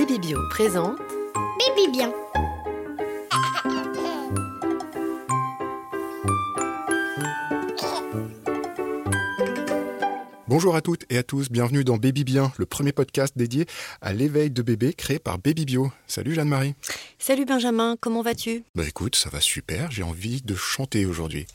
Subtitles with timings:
[0.00, 0.98] Baby Bio présente
[1.58, 2.10] Baby bien.
[10.48, 13.66] Bonjour à toutes et à tous, bienvenue dans Baby Bien, le premier podcast dédié
[14.00, 15.92] à l'éveil de bébé créé par Baby Bio.
[16.06, 16.74] Salut Jeanne-Marie.
[17.18, 18.64] Salut Benjamin, comment vas-tu?
[18.74, 21.46] Bah écoute, ça va super, j'ai envie de chanter aujourd'hui.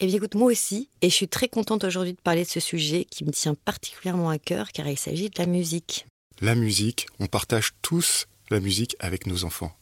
[0.00, 2.60] Eh bien écoute, moi aussi, et je suis très contente aujourd'hui de parler de ce
[2.60, 6.04] sujet qui me tient particulièrement à cœur car il s'agit de la musique.
[6.40, 9.72] La musique, on partage tous la musique avec nos enfants.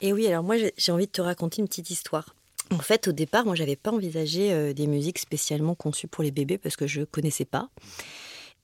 [0.00, 2.34] Et oui, alors moi j'ai envie de te raconter une petite histoire.
[2.70, 6.30] En fait, au départ, moi, j'avais pas envisagé euh, des musiques spécialement conçues pour les
[6.30, 7.68] bébés parce que je connaissais pas.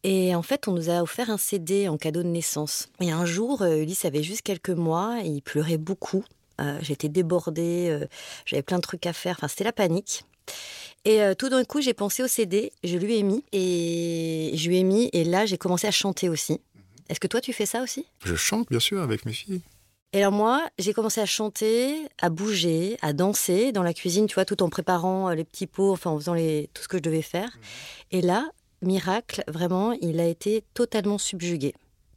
[0.05, 2.89] Et en fait, on nous a offert un CD en cadeau de naissance.
[3.01, 6.25] Et un jour, euh, Ulysse avait juste quelques mois, il pleurait beaucoup.
[6.61, 8.07] Euh, J'étais débordée, euh,
[8.47, 9.37] j'avais plein de trucs à faire.
[9.39, 10.25] Enfin, c'était la panique.
[11.05, 14.79] Et tout d'un coup, j'ai pensé au CD, je lui ai mis, et je lui
[14.79, 16.61] ai mis, et là, j'ai commencé à chanter aussi.
[17.09, 18.07] Est-ce que toi, tu fais ça aussi?
[18.25, 19.63] Je chante bien sûr avec mes filles.
[20.13, 24.35] et alors moi, j'ai commencé à chanter, à bouger, à danser dans la cuisine, tu
[24.35, 26.69] vois, tout en préparant euh, les petits pots, enfin en faisant les...
[26.75, 27.51] tout ce que je devais faire.
[28.11, 28.51] Et là,
[28.83, 31.75] miracle, vraiment, il a été totalement subjugué.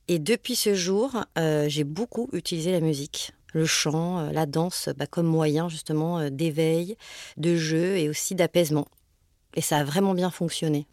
[0.07, 4.89] Et depuis ce jour, euh, j'ai beaucoup utilisé la musique, le chant, euh, la danse,
[4.97, 6.97] bah, comme moyen justement d'éveil,
[7.37, 8.87] de jeu et aussi d'apaisement.
[9.55, 10.85] Et ça a vraiment bien fonctionné.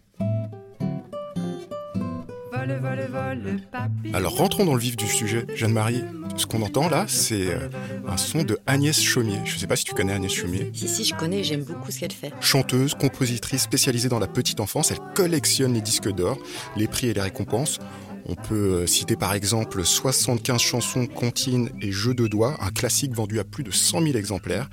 [2.69, 4.13] Vole, vole, vole, papy.
[4.13, 6.05] Alors rentrons dans le vif du sujet, Jeanne-Marie.
[6.37, 7.69] Ce qu'on entend là, c'est euh,
[8.07, 9.39] un son de Agnès Chaumier.
[9.47, 10.71] Je ne sais pas si tu connais Agnès Chaumier.
[10.75, 12.31] Si, si, je connais, j'aime beaucoup ce qu'elle fait.
[12.43, 16.39] Chanteuse, compositrice spécialisée dans la petite enfance, elle collectionne les disques d'or,
[16.77, 17.79] les prix et les récompenses.
[18.27, 23.15] On peut euh, citer par exemple 75 chansons comptines et jeux de doigts, un classique
[23.15, 24.69] vendu à plus de 100 000 exemplaires.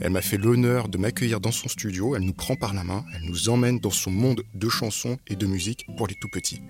[0.00, 3.04] Elle m'a fait l'honneur de m'accueillir dans son studio, elle nous prend par la main,
[3.16, 6.62] elle nous emmène dans son monde de chansons et de musique pour les tout petits.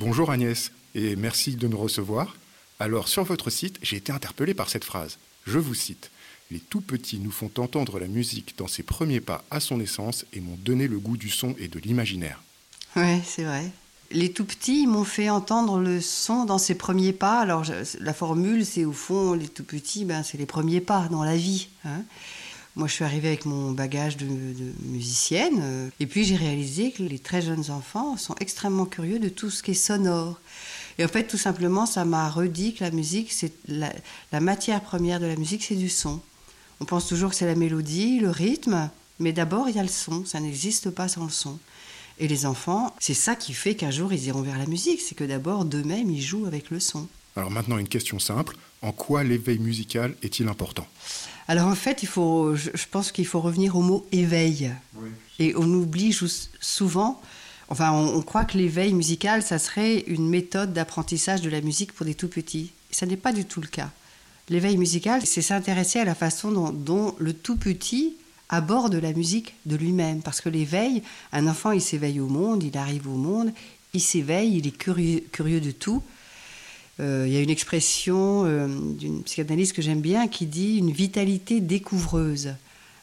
[0.00, 2.34] Bonjour Agnès, et merci de nous recevoir.
[2.78, 5.18] Alors sur votre site, j'ai été interpellé par cette phrase.
[5.46, 6.10] Je vous cite.
[6.50, 10.24] Les tout petits nous font entendre la musique dans ses premiers pas à son naissance
[10.32, 12.42] et m'ont donné le goût du son et de l'imaginaire.
[12.96, 13.70] Oui, c'est vrai.
[14.10, 17.38] Les tout petits m'ont fait entendre le son dans ses premiers pas.
[17.38, 17.66] Alors,
[18.00, 21.36] la formule, c'est au fond, les tout petits, ben, c'est les premiers pas dans la
[21.36, 21.68] vie.
[21.84, 22.04] hein.
[22.76, 24.26] Moi, je suis arrivée avec mon bagage de,
[24.84, 25.60] musicienne.
[25.62, 29.50] euh, et puis, j'ai réalisé que les très jeunes enfants sont extrêmement curieux de tout
[29.50, 30.40] ce qui est sonore.
[30.98, 35.18] Et en fait, tout simplement, ça m'a redit que la musique, c'est la matière première
[35.18, 36.20] de la musique, c'est du son.
[36.80, 39.88] On pense toujours que c'est la mélodie, le rythme, mais d'abord, il y a le
[39.88, 40.24] son.
[40.24, 41.58] Ça n'existe pas sans le son.
[42.18, 45.14] Et les enfants, c'est ça qui fait qu'un jour ils iront vers la musique, c'est
[45.14, 47.08] que d'abord d'eux-mêmes ils jouent avec le son.
[47.34, 50.86] Alors maintenant une question simple, en quoi l'éveil musical est-il important?
[51.50, 54.70] Alors en fait, il faut, je, je pense qu'il faut revenir au mot éveil.
[55.40, 56.16] Et on oublie
[56.60, 57.20] souvent,
[57.68, 61.92] enfin on, on croit que l'éveil musical, ça serait une méthode d'apprentissage de la musique
[61.92, 62.70] pour des tout petits.
[62.92, 63.90] Ça n'est pas du tout le cas.
[64.48, 68.14] L'éveil musical, c'est s'intéresser à la façon dont, dont le tout petit
[68.48, 70.22] aborde la musique de lui-même.
[70.22, 73.50] Parce que l'éveil, un enfant, il s'éveille au monde, il arrive au monde,
[73.92, 76.00] il s'éveille, il est curieux, curieux de tout.
[77.00, 80.90] Euh, il y a une expression euh, d'une psychanalyste que j'aime bien qui dit une
[80.90, 82.54] vitalité découvreuse.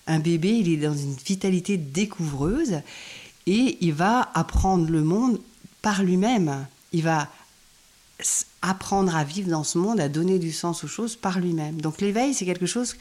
[0.06, 2.82] Un bébé, il est dans une vitalité découvreuse
[3.48, 5.40] et il va apprendre le monde
[5.82, 6.68] par lui-même.
[6.94, 7.28] Il va
[8.62, 11.82] apprendre à vivre dans ce monde, à donner du sens aux choses par lui-même.
[11.82, 12.96] Donc l'éveil, c'est quelque chose,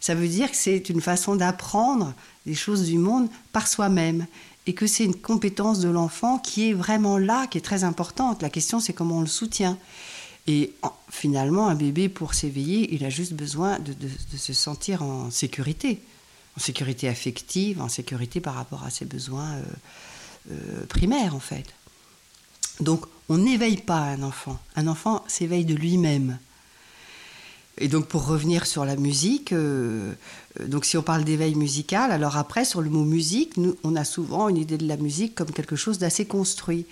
[0.00, 2.14] ça veut dire que c'est une façon d'apprendre
[2.46, 4.26] des choses du monde par soi-même
[4.66, 8.42] et que c'est une compétence de l'enfant qui est vraiment là, qui est très importante.
[8.42, 9.78] La question, c'est comment on le soutient.
[10.46, 13.94] Et en- finalement, un bébé, pour s'éveiller, il a juste besoin de,
[14.36, 16.00] se sentir en sécurité,
[16.56, 19.62] en sécurité affective, en sécurité par rapport à ses besoins euh,
[20.50, 21.66] euh, primaires, en fait.
[22.80, 24.58] Donc, on n'éveille pas un enfant.
[24.74, 26.38] Un enfant s'éveille de lui-même.
[27.78, 30.12] Et donc, pour revenir sur la musique, euh,
[30.66, 34.48] donc si on parle d'éveil musical, alors après, sur le mot musique, on a souvent
[34.48, 36.84] une idée de la musique comme quelque chose d'assez construit.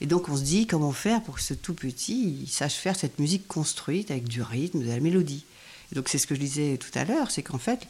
[0.00, 3.18] Et donc, on se dit comment faire pour que ce tout petit sache faire cette
[3.18, 5.44] musique construite avec du rythme, de la mélodie.
[5.90, 7.86] Et donc, c'est ce que je disais tout à l'heure, c'est qu'en fait,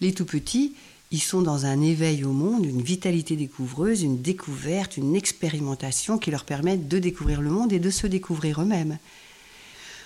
[0.00, 0.74] les tout petits,
[1.10, 6.30] ils sont dans un éveil au monde, une vitalité découvreuse, une découverte, une expérimentation qui
[6.30, 8.98] leur permettent de découvrir le monde et de se découvrir eux-mêmes.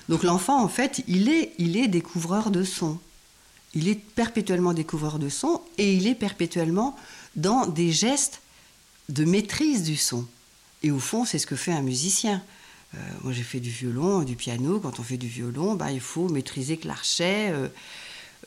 [0.09, 2.99] Donc l'enfant, en fait, il est, il est découvreur de son.
[3.75, 6.97] Il est perpétuellement découvreur de son et il est perpétuellement
[7.37, 8.41] dans des gestes
[9.09, 10.27] de maîtrise du son.
[10.83, 12.43] Et au fond, c'est ce que fait un musicien.
[12.95, 14.81] Euh, moi, j'ai fait du violon, du piano.
[14.81, 17.69] Quand on fait du violon, bah, il faut maîtriser que l'archet euh,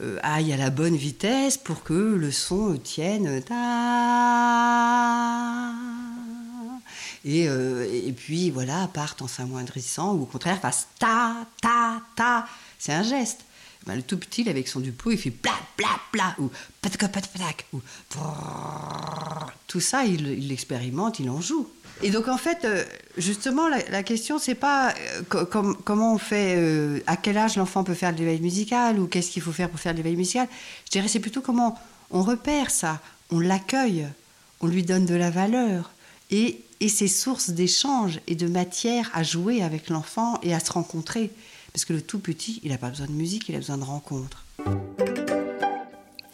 [0.01, 3.41] euh, aille à la bonne vitesse pour que le son tienne.
[7.25, 12.47] Et, et puis voilà, partent en s'amoindrissant ou au contraire fassent ta, ta, ta.
[12.77, 13.41] C'est un geste.
[13.85, 17.81] Ben, le tout petit, avec son duplo, il fait pla, pla, pla, ou patac, ou
[19.67, 21.67] tout ça, il l'expérimente, il en joue.
[22.01, 22.83] Et donc en fait, euh,
[23.17, 24.93] justement, la, question, c'est pas
[25.33, 25.45] euh,
[25.83, 29.31] comment on fait, euh, à quel âge l'enfant peut faire de l'éveil musical ou qu'est-ce
[29.31, 30.47] qu'il faut faire pour faire de l'éveil musical.
[30.85, 31.77] Je dirais, c'est plutôt comment
[32.09, 34.07] on repère ça, on l'accueille,
[34.61, 35.91] on lui donne de la valeur
[36.31, 40.71] et, et c'est source d'échange et de matière à jouer avec l'enfant et à se
[40.71, 41.31] rencontrer.
[41.73, 43.83] Parce que le tout petit, il n'a pas besoin de musique, il a besoin de
[43.83, 44.45] rencontres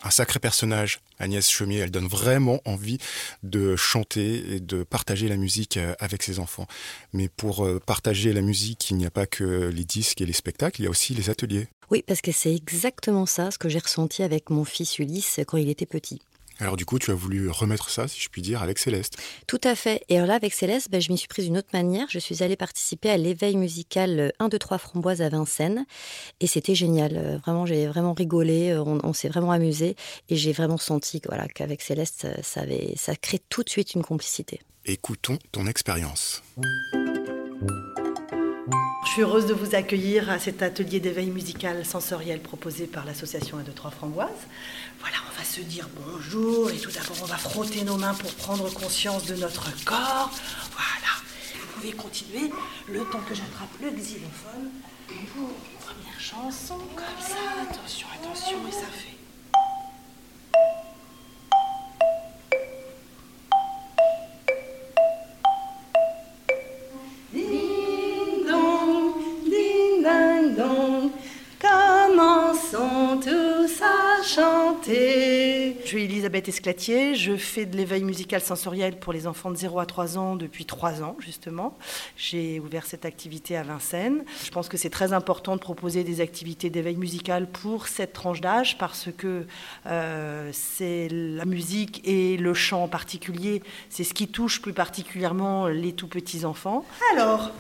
[0.06, 1.80] un sacré personnage, Agnès Chemier.
[1.80, 3.00] Elle donne vraiment envie
[3.44, 6.68] de chanter et de partager la musique euh, avec ses enfants.
[7.12, 10.34] Mais pour euh, partager la musique, il n'y a pas que les disques et les
[10.34, 11.68] spectacles, il y a aussi les ateliers.
[11.90, 15.58] Oui, parce que c'est exactement ça ce que j'ai ressenti avec mon fils Ulysse quand
[15.58, 16.22] il était petit.
[16.60, 19.18] Alors du coup, tu as voulu remettre ça, si je puis dire, avec Céleste.
[19.48, 20.04] Tout à fait.
[20.10, 22.08] Et alors là, avec Céleste, ben, je m'y suis prise d'une autre manière.
[22.10, 25.86] Je suis allée participer à l'éveil musical 1, 2, 3 Framboise à Vincennes.
[26.40, 27.14] Et c'était génial.
[27.16, 28.72] Euh, vraiment, j'ai vraiment rigolé.
[28.72, 29.96] Euh, on, s'est vraiment amusé.
[30.30, 34.04] Et j'ai vraiment senti voilà, qu'avec Céleste, ça, avait, ça crée tout de suite une
[34.04, 34.62] complicité.
[34.86, 36.44] Écoutons ton expérience.
[39.04, 43.58] Je suis heureuse de vous accueillir à cet atelier d'éveil musical sensoriel proposé par l'association
[43.58, 44.30] 1, 2, 3 Framboise.
[45.00, 48.34] Voilà, on va se dire bonjour et tout d'abord on va frotter nos mains pour
[48.34, 50.32] prendre conscience de notre corps.
[50.72, 51.14] Voilà.
[51.54, 52.52] Vous pouvez continuer
[52.88, 54.72] le temps que j'attrape le xylophone
[55.08, 55.50] pour
[55.86, 57.70] première chanson comme ça.
[57.70, 59.25] Attention, attention et ça fait.
[76.26, 80.18] Elisabeth Esclatier, je fais de l'éveil musical sensoriel pour les enfants de 0 à 3
[80.18, 81.78] ans depuis 3 ans justement.
[82.18, 84.24] J'ai ouvert cette activité à Vincennes.
[84.44, 88.42] Je pense que c'est très important de proposer des activités d'éveil musical pour cette tranche
[88.42, 89.46] d'âge parce que
[89.86, 93.62] euh, c'est la musique et le chant en particulier,
[93.92, 96.86] c'est ce qui touche plus particulièrement les tout petits enfants.
[97.14, 97.52] Alors,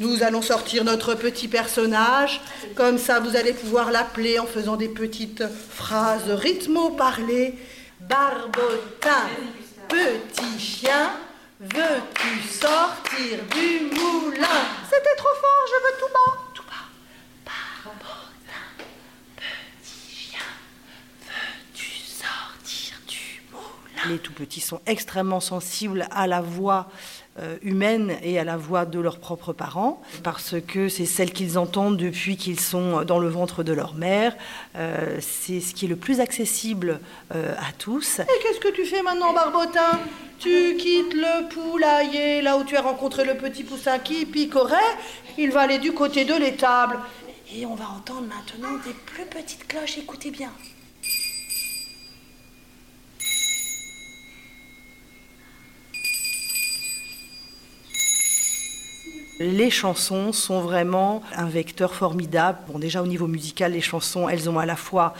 [0.00, 2.40] nous allons sortir notre petit personnage.
[2.76, 7.56] Comme ça, vous allez pouvoir l'appeler en faisant des petites phrases rythmo-parlées.
[8.00, 9.28] Barbotin,
[9.88, 11.12] petit chien,
[11.58, 14.46] veux-tu sortir du moulin?
[14.84, 16.38] C'était trop fort, je veux tout bas.
[16.54, 16.86] Tout bas.
[17.84, 18.84] Barbotin,
[19.36, 20.38] petit chien,
[21.22, 24.12] veux-tu sortir du moulin?
[24.12, 26.90] Les tout petits sont extrêmement sensibles à la voix
[27.62, 31.96] humaine et à la voix de leurs propres parents, parce que c'est celle qu'ils entendent
[31.96, 34.34] depuis qu'ils sont dans le ventre de leur mère.
[34.76, 37.00] Euh, c'est ce qui est le plus accessible
[37.34, 38.20] euh, à tous.
[38.20, 40.00] Et qu'est-ce que tu fais maintenant, Barbotin?
[40.38, 44.76] Tu quittes le poulailler, là où tu as rencontré le petit poussin qui picorait.
[45.38, 46.98] Il va aller du côté de l'étable.
[47.54, 49.98] Et on va entendre maintenant des plus petites cloches.
[49.98, 50.50] Écoutez bien.
[59.38, 62.58] Les chansons sont vraiment un vecteur formidable.
[62.68, 65.12] Bon, déjà au niveau musical, les chansons, elles ont à la fois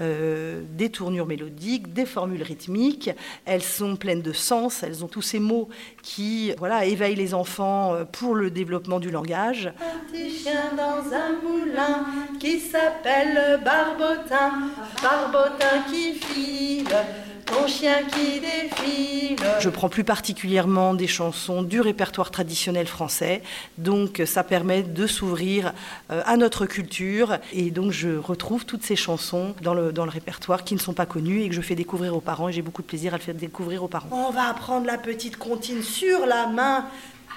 [0.00, 3.10] euh, des tournures mélodiques, des formules rythmiques.
[3.44, 4.82] Elles sont pleines de sens.
[4.82, 5.68] Elles ont tous ces mots
[6.02, 9.66] qui, voilà, éveillent les enfants euh, pour le développement du langage.
[9.66, 12.06] Un chien dans un moulin
[12.40, 14.70] qui s'appelle Barbotin,
[15.02, 16.86] Barbotin qui file
[17.50, 19.36] ton chien qui défile.
[19.60, 23.42] Je prends plus particulièrement des chansons du répertoire traditionnel français,
[23.76, 25.72] donc ça permet de s'ouvrir
[26.10, 30.10] euh, à notre culture et donc je retrouve toutes ces chansons dans le, dans le
[30.10, 32.62] répertoire qui ne sont pas connues et que je fais découvrir aux parents et j'ai
[32.62, 34.08] beaucoup de plaisir à le faire découvrir aux parents.
[34.12, 36.86] On va apprendre la petite comptine sur la main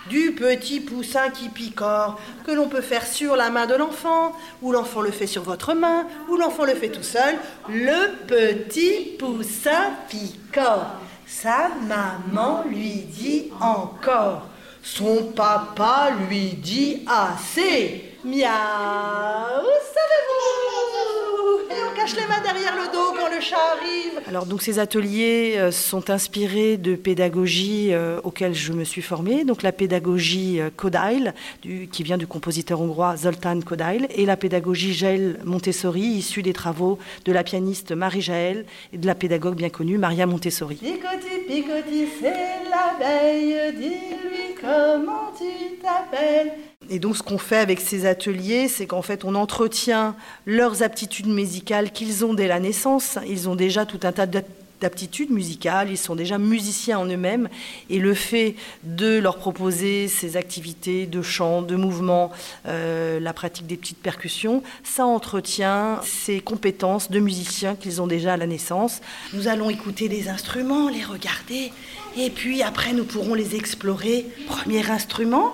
[0.09, 4.71] du petit poussin qui picore, que l'on peut faire sur la main de l'enfant, ou
[4.71, 7.35] l'enfant le fait sur votre main, ou l'enfant le fait tout seul.
[7.69, 10.87] Le petit poussin picore.
[11.25, 14.47] Sa maman lui dit encore.
[14.83, 18.10] Son papa lui dit assez.
[18.23, 24.21] Miaou, savez-vous Et on cache les mains derrière le dos quand le chat arrive.
[24.27, 29.43] Alors donc ces ateliers euh, sont inspirés de pédagogie euh, auxquelles je me suis formée.
[29.43, 34.93] Donc la pédagogie euh, Kodail, qui vient du compositeur hongrois Zoltán Kodail, et la pédagogie
[34.93, 39.69] Jaël Montessori, issue des travaux de la pianiste Marie Jaël et de la pédagogue bien
[39.69, 40.75] connue Maria Montessori.
[40.75, 46.70] Picotti, picotti, c'est l'abeille, dis-lui comment tu t'appelles.
[46.93, 50.13] Et donc, ce qu'on fait avec ces ateliers, c'est qu'en fait, on entretient
[50.45, 53.17] leurs aptitudes musicales qu'ils ont dès la naissance.
[53.29, 57.47] Ils ont déjà tout un tas d'aptitude musicale, ils sont déjà musiciens en eux-mêmes,
[57.89, 62.31] et le fait de leur proposer ces activités de chant, de mouvement,
[62.67, 68.33] euh, la pratique des petites percussions, ça entretient ces compétences de musiciens qu'ils ont déjà
[68.33, 68.99] à la naissance.
[69.33, 71.71] Nous allons écouter les instruments, les regarder,
[72.17, 74.25] et puis après nous pourrons les explorer.
[74.47, 75.53] Premier instrument.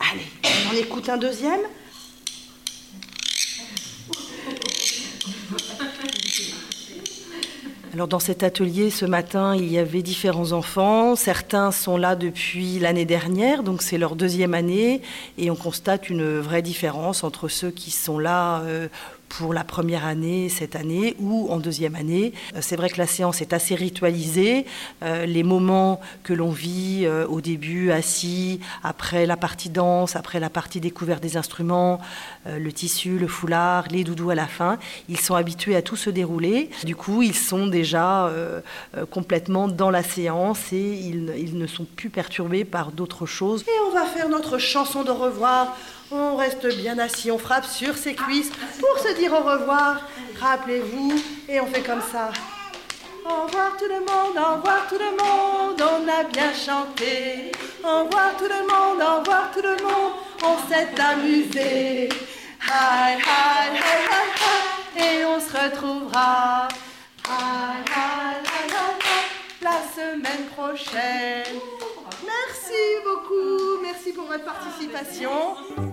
[0.00, 0.26] Allez,
[0.70, 1.60] on écoute un deuxième.
[7.92, 11.16] Alors dans cet atelier ce matin, il y avait différents enfants.
[11.16, 15.02] Certains sont là depuis l'année dernière, donc c'est leur deuxième année,
[15.38, 18.88] et on constate une vraie différence entre ceux qui sont là euh,
[19.30, 22.34] pour la première année cette année ou en deuxième année.
[22.54, 24.66] Euh, c'est vrai que la séance est assez ritualisée.
[25.02, 30.40] Euh, les moments que l'on vit euh, au début assis, après la partie danse, après
[30.40, 32.00] la partie découverte des instruments,
[32.46, 36.10] le tissu, le foulard, les doudous à la fin, ils sont habitués à tout se
[36.10, 36.70] dérouler.
[36.84, 38.30] Du coup, ils sont déjà
[39.10, 43.62] complètement dans la séance et ils, ils ne sont plus perturbés par d'autres choses.
[43.62, 45.76] Et on va faire notre chanson de revoir
[46.10, 50.02] on reste bien assis, on frappe sur ses cuisses pour se dire au revoir.
[50.40, 51.12] Rappelez-vous,
[51.48, 52.30] et on fait comme ça.
[53.24, 57.52] Au revoir tout le monde, au revoir tout le monde, on a bien chanté.
[57.84, 60.12] Au revoir tout le monde, au revoir tout le monde,
[60.42, 62.08] on s'est amusé.
[62.62, 66.68] Hi, hi, hi, hi, hi, et on se retrouvera.
[67.28, 71.58] Hi, hi, hi, hi, la semaine prochaine.
[72.24, 75.89] Merci beaucoup, merci pour votre participation.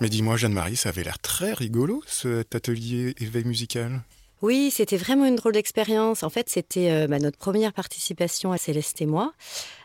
[0.00, 4.00] Mais dis-moi, Jeanne-Marie, ça avait l'air très rigolo, cet atelier éveil musical?
[4.42, 6.22] Oui, c'était vraiment une drôle d'expérience.
[6.22, 9.34] En fait, c'était euh, bah, notre première participation à Céleste et moi,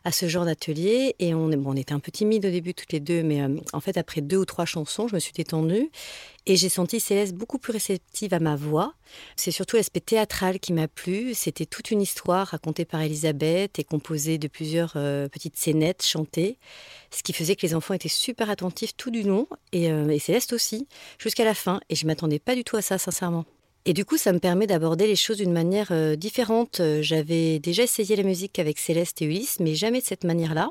[0.05, 1.13] à ce genre d'atelier.
[1.19, 3.81] Et on, on était un peu timides au début toutes les deux, mais euh, en
[3.81, 5.91] fait, après deux ou trois chansons, je me suis détendue.
[6.45, 8.93] Et j'ai senti Céleste beaucoup plus réceptive à ma voix.
[9.35, 11.33] C'est surtout l'aspect théâtral qui m'a plu.
[11.33, 16.59] C'était toute une histoire racontée par Elisabeth et composée de plusieurs euh, petites scénettes chantées.
[17.11, 19.49] Ce qui faisait que les enfants étaient super attentifs tout du long.
[19.73, 20.87] Et, et Céleste aussi,
[21.19, 21.81] jusqu'à la fin.
[21.89, 23.45] Et je m'attendais pas du tout à ça, sincèrement.
[23.87, 26.81] Et du coup, ça me permet d'aborder les choses d'une manière euh, différente.
[27.01, 30.69] J'avais déjà essayé la musique avec Céleste et Ulysse, mais jamais de cette manière-là.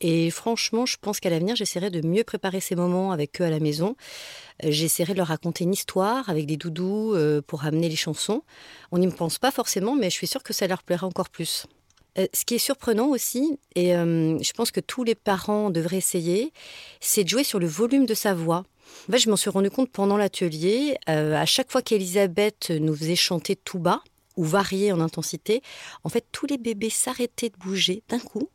[0.00, 3.50] Et franchement, je pense qu'à l'avenir, j'essaierai de mieux préparer ces moments avec eux à
[3.50, 3.94] la maison.
[4.64, 8.42] Euh, j'essaierai de leur raconter une histoire avec des doudous euh, pour amener les chansons.
[8.90, 11.66] On n'y pense pas forcément, mais je suis sûre que ça leur plaira encore plus.
[12.32, 16.50] Ce qui est surprenant aussi, et je pense que tous les parents devraient essayer,
[16.98, 18.64] c'est de jouer sur le volume de sa voix.
[19.08, 20.96] En fait, je m'en suis rendu compte pendant l'atelier.
[21.08, 24.02] Euh, à chaque fois qu'Elisabeth nous faisait chanter tout bas
[24.36, 25.62] ou varier en intensité,
[26.04, 28.48] en fait, tous les bébés s'arrêtaient de bouger d'un coup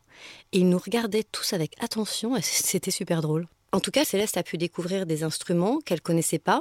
[0.52, 2.36] et ils nous regardaient tous avec attention.
[2.42, 3.46] C'était super drôle.
[3.74, 6.60] En tout cas, Céleste a pu découvrir des instruments qu'elle connaissait pas,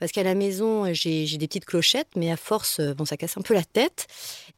[0.00, 3.42] parce qu'à la maison, j'ai des petites clochettes, mais à force, bon, ça casse un
[3.42, 4.08] peu la tête.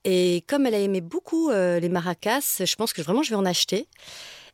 [0.05, 3.37] Et comme elle a aimé beaucoup euh, les maracas, je pense que vraiment je vais
[3.37, 3.87] en acheter.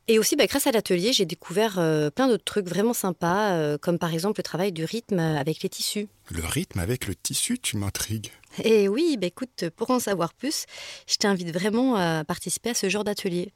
[0.09, 3.77] Et aussi, bah, grâce à l'atelier, j'ai découvert euh, plein d'autres trucs vraiment sympas, euh,
[3.77, 6.07] comme par exemple le travail du rythme avec les tissus.
[6.31, 8.31] Le rythme avec le tissu, tu m'intrigues.
[8.63, 10.65] Et oui, bah, écoute, pour en savoir plus,
[11.07, 13.51] je t'invite vraiment à participer à ce genre d'atelier.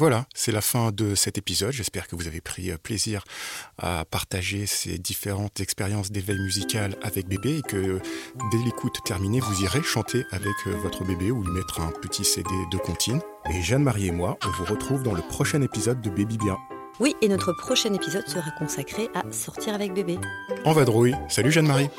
[0.00, 1.72] Voilà, c'est la fin de cet épisode.
[1.72, 3.22] J'espère que vous avez pris euh, plaisir
[3.76, 8.00] à partager ces différentes expériences d'éveil musical avec bébé et que
[8.50, 12.24] dès l'écoute terminée, vous irez chanter avec euh, votre bébé ou lui mettre un petit
[12.24, 13.20] CD de comptine.
[13.50, 16.56] Et Jeanne-Marie et moi, on vous retrouve dans le prochain épisode de Baby Bien.
[16.98, 20.18] Oui, et notre prochain épisode sera consacré à sortir avec bébé.
[20.64, 21.14] En vadrouille.
[21.28, 21.90] Salut Jeanne-Marie.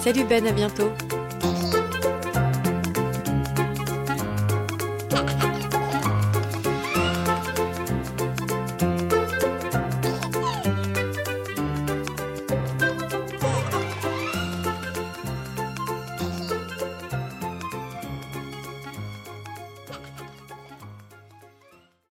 [0.00, 0.90] Salut Ben, à bientôt.